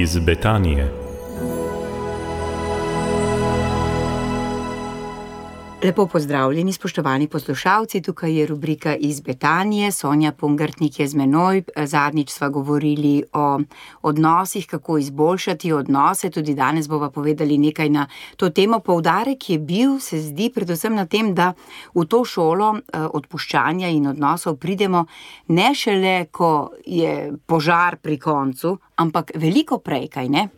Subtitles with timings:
[0.00, 1.07] iz Betanije.
[5.82, 8.02] Lepo pozdravljeni, spoštovani poslušalci.
[8.02, 11.62] Tukaj je rubrika iz Betanije, Sonja Pungrtnik je z menoj.
[11.76, 13.60] Zadnjič sva govorili o
[14.02, 16.30] odnosih, kako izboljšati odnose.
[16.30, 18.06] Tudi danes bova povedali nekaj na
[18.36, 18.80] to temo.
[18.80, 21.52] Poudarek je bil, se zdi, predvsem na tem, da
[21.94, 25.06] v to šolo eh, odpuščanja in odnosov pridemo
[25.48, 30.48] ne šele, ko je požar pri koncu, ampak veliko prej, kaj ne?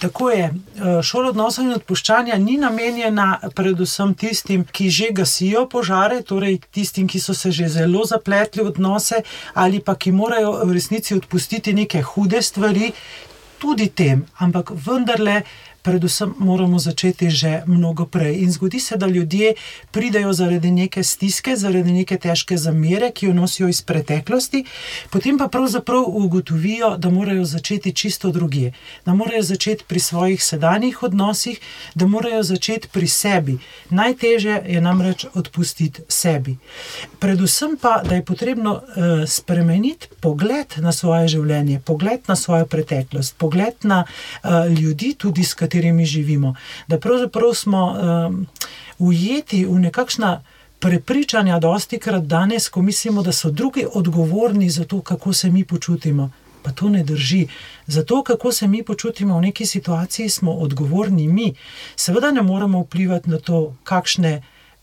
[0.00, 0.44] Tako je.
[0.44, 7.08] Eh, šola odnosov in odpuščanja ni namenjena predvsem tistim, ki že gasijo požare, torej tistim,
[7.08, 9.22] ki so se že zelo zapletli v odnose
[9.54, 12.92] ali pa ki morajo v resnici odpustiti neke hude stvari,
[13.60, 15.42] tudi tem, ampak vendarle
[15.82, 18.42] predvsem moramo začeti že mnogo prej.
[18.42, 19.54] In zgodi se, da ljudje
[19.90, 24.64] pridejo zaradi neke stiske, zaradi neke težke zamere, ki jo nosijo iz preteklosti,
[25.10, 28.72] potem pa pravzaprav ugotovijo, da morajo začeti čisto druge,
[29.06, 31.60] da morajo začeti pri svojih sedanjih odnosih,
[31.94, 33.58] da morajo začeti pri sebi.
[33.90, 36.56] Najtežje je namreč odpustiti sebi.
[37.18, 38.82] Predvsem pa, da je potrebno uh,
[39.26, 45.54] spremeniti pogled na svoje življenje, pogled na svojo preteklost, pogled na uh, ljudi, tudi s
[45.54, 46.54] katerimi katerimi živimo.
[46.88, 48.46] Da pravzaprav smo um,
[48.98, 50.42] ujeti v nekakšna
[50.80, 55.64] prepričanja, dosti krat danes, ko mislimo, da so drugi odgovorni za to, kako se mi
[55.64, 56.30] počutimo.
[56.62, 57.46] Pa to ne drži.
[57.86, 61.54] Za to, kako se mi počutimo v neki situaciji, smo odgovorni mi.
[61.96, 64.42] Seveda ne moremo vplivati na to, kakšne,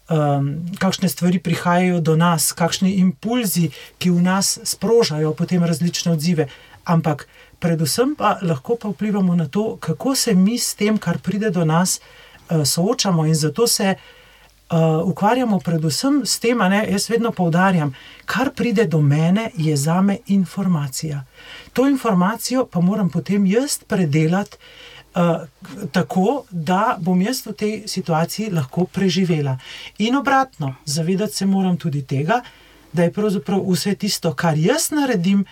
[0.10, 6.48] um, kakšne stvari prihajajo do nas, kakšni impulzi, ki v nas sprožajo potem različne odzive.
[6.88, 7.28] Ampak
[7.60, 11.66] predvsem pa lahko pa vplivamo na to, kako se mi s tem, kar pride do
[11.66, 13.26] nas, uh, soočamo.
[13.26, 17.94] In zato se uh, ukvarjamo predvsem s tem, da jaz vedno poudarjam,
[18.26, 21.26] kar pride do mene, je za me informacija.
[21.74, 24.58] To informacijo pa moram potem jaz predelati.
[25.18, 25.48] Uh,
[25.92, 29.58] tako, da bom jaz v tej situaciji lahko preživela.
[29.98, 32.42] In obratno, zavedati se moram tudi tega,
[32.94, 35.46] da je pravzaprav vse tisto, kar jaz naredim,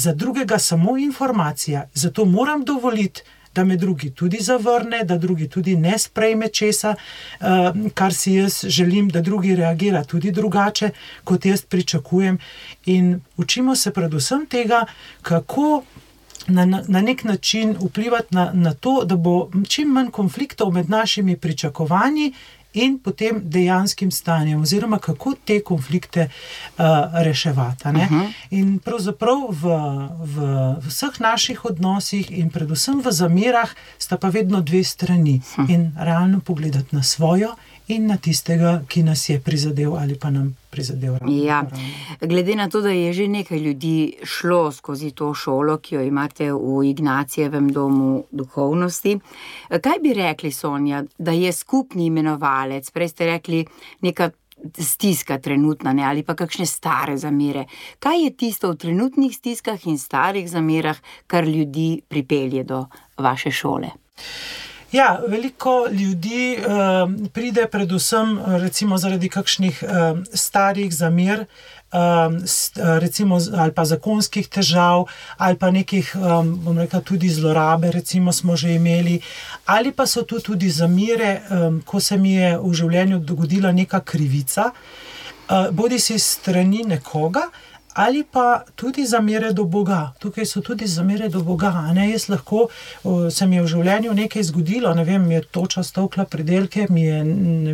[0.00, 3.22] za drugega samo informacija, zato moram dovoliti,
[3.54, 7.46] da me drugi tudi zavrne, da drugi tudi ne sprejme česa, uh,
[7.94, 10.90] kar si jaz želim, da drugi reagira tudi drugače,
[11.24, 12.38] kot jaz pričakujem.
[12.86, 14.84] In učimo se predvsem tega,
[15.22, 15.82] kako.
[16.46, 21.36] Na, na nek način vplivati na, na to, da bo čim manj konfliktov med našimi
[21.36, 22.32] pričakovanji
[22.72, 26.84] in potem dejanskim stanjem, oziroma kako te konflikte uh,
[27.24, 27.88] reševati.
[27.88, 28.14] Uh mhm.
[28.14, 28.32] -huh.
[28.50, 29.64] In pravzaprav v,
[30.24, 30.36] v,
[30.80, 35.36] v vseh naših odnosih, in predvsem v zamerah, sta pa vedno dve strani.
[35.36, 35.70] Uh -huh.
[35.70, 37.54] In realno pogledati na svojo
[37.90, 41.16] in na tistega, ki nas je prizadel ali pa nam prizadel.
[41.28, 41.62] Ja.
[42.20, 46.52] Glede na to, da je že nekaj ljudi šlo skozi to šolo, ki jo imate
[46.52, 49.18] v Ignacijevem domu duhovnosti,
[49.68, 52.90] kaj bi rekli, Sonja, da je skupni imenovalec?
[52.90, 53.64] Prej ste rekli
[54.00, 54.30] neka.
[54.78, 57.62] Stiska trenutna, ne, ali pa kakšne stare zamere.
[57.98, 62.82] Kaj je tisto v trenutnih stiskah in starih zamerah, kar ljudi pripelje do
[63.16, 63.88] vaše šole?
[64.92, 71.44] Ja, veliko ljudi uh, pride, predvsem recimo, zaradi kakšnih uh, starih zamer,
[71.92, 71.98] uh,
[72.98, 75.04] recimo, ali pa zakonskih težav,
[75.36, 79.20] ali pa nekih, um, bom rekel, tudi zlorabe, recimo, smo že imeli,
[79.66, 84.00] ali pa so tu tudi zamere, um, ko se mi je v življenju dogodila neka
[84.00, 87.46] krivica, uh, bodi si strani nekoga
[88.00, 90.12] ali pa tudi zamere do Boga.
[90.18, 91.72] Tukaj so tudi zamere do Boga.
[91.94, 92.10] Ne?
[92.10, 92.68] Jaz lahko
[93.30, 97.04] se mi je v življenju nekaj zgodilo, ne vem, mi je toča stovkla predelke, mi
[97.04, 97.20] je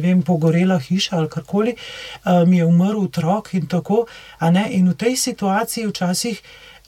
[0.03, 1.77] vem, pogorela hiša ali karkoli,
[2.47, 4.07] mi je umrl otrok in tako.
[4.43, 6.43] In v tej situaciji včasih.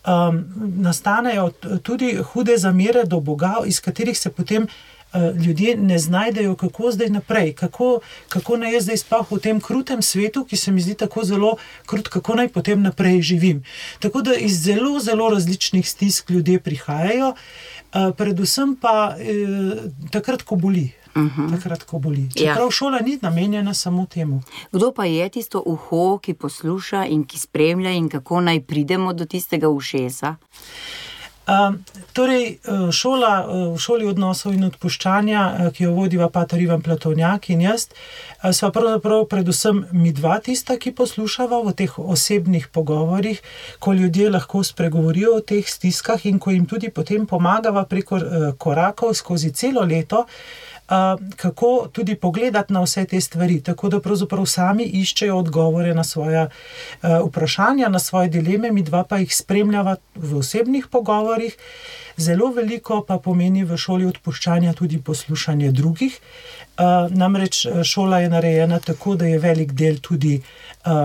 [0.08, 0.38] Um,
[0.80, 1.50] nastanejo
[1.84, 4.68] tudi hude zamere do Boga, iz katerih se potem
[5.14, 10.02] ljudje ne znajdejo, kako zdaj naprej, kako, kako naj jaz zdaj sploh v tem krutem
[10.02, 13.64] svetu, ki se mi zdi tako zelo krut, kako naj potem naprej živim.
[13.98, 20.56] Tako da iz zelo, zelo različnih stisk ljudje prihajajo, eh, predvsem pa eh, takrat, ko
[20.56, 20.92] boli.
[21.16, 21.42] Uh mhm.
[21.42, 21.56] -huh.
[21.56, 22.28] Takrat, ko boli.
[22.34, 22.70] Čeprav ja.
[22.70, 24.42] šola ni namenjena samo temu.
[24.72, 29.24] Kdo pa je tisto uho, ki posluša in ki spremlja, in kako naj pridemo do
[29.24, 30.36] tistega ušesa?
[32.12, 36.82] Torej, e, šola, e, v šoli odnosov in odpuščanja, e, ki jo vodiva Pater Ivan
[36.84, 37.86] Platovnjak in jaz,
[38.52, 43.40] sva pravzaprav predvsem mi dva tista, ki poslušava v teh osebnih pogovorih,
[43.80, 48.20] ko ljudje lahko spregovorijo o teh stiskah in ko jim tudi potem pomagava preko
[48.58, 50.26] korakov skozi celo leto.
[51.36, 56.48] Kako tudi pogledati na vse te stvari, tako da pravzaprav sami iščejo odgovore na svoje
[57.02, 61.56] vprašanja, na svoje dileme, mi dva pa jih spremljava v osebnih pogovorih.
[62.16, 66.16] Zelo veliko pa pomeni v šoli odpuščanja tudi poslušanje drugih.
[67.10, 70.40] Namreč šola je narejena tako, da je velik del tudi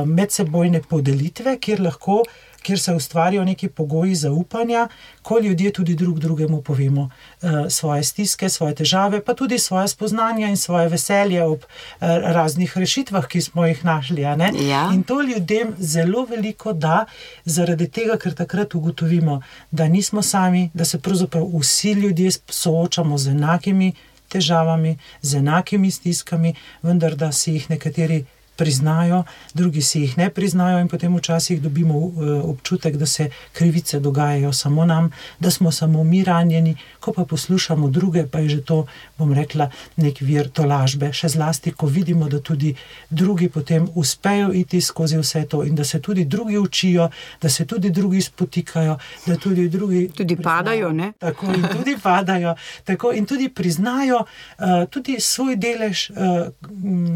[0.06, 2.24] medsebojne podelitve, kjer lahko
[2.64, 4.88] kjer se ustvarijo neki pogoji zaupanja,
[5.22, 10.48] ko ljudje tudi drug drugemu povemo uh, svoje stiske, svoje težave, pa tudi svoje spoznanja
[10.48, 11.68] in svoje veselje ob uh,
[12.08, 14.22] raznih rešitvah, ki smo jih našli.
[14.22, 14.90] Ja.
[14.94, 17.06] In to ljudem zelo veliko da,
[17.46, 23.30] zaradi tega, ker takrat ugotovimo, da nismo sami, da se pravzaprav vsi ljudje soočamo z
[23.30, 23.94] enakimi.
[24.34, 28.24] Težavami, z enakimi stiskami, vendar da si jih nekateri
[28.56, 29.24] priznajo,
[29.54, 34.54] drugi si jih ne priznajo, in potem včasih dobimo eh, občutek, da se krivice dogajajo
[34.54, 38.86] samo nam, da smo samo mi ranjeni, ko pa poslušamo druge, pa je že to,
[39.18, 41.14] bom rekla, nek vir tolažbe.
[41.14, 42.76] Še zlasti, ko vidimo, da tudi
[43.10, 47.10] drugi potem uspejo iti skozi vse to in da se tudi drugi učijo,
[47.42, 50.10] da se tudi drugi spotikajo, da tudi drugi.
[50.16, 51.14] Tudi padajo, ne?
[51.20, 56.18] Tako in tudi padajo, tako in tudi priznajo uh, tudi svoj delež uh,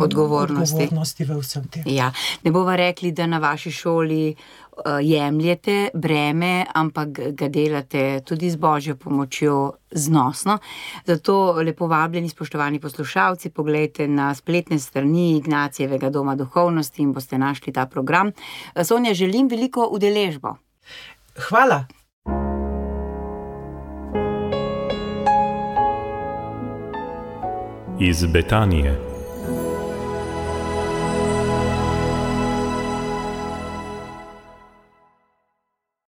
[0.01, 0.73] odgovornosti.
[0.73, 1.83] odgovornosti v vsem tem.
[1.85, 2.11] Ja,
[2.43, 8.55] ne bova rekli, da na vaši šoli uh, jemljete breme, ampak ga delate tudi z
[8.55, 10.57] božjo pomočjo znosno.
[11.05, 17.73] Zato lepo vabljeni, spoštovani poslušalci, pogledajte na spletne strani Ignacijevega doma duhovnosti in boste našli
[17.73, 18.31] ta program.
[18.83, 20.55] Sonja, želim veliko udeležbo.
[21.49, 21.85] Hvala.
[27.99, 29.06] Iz Betanije.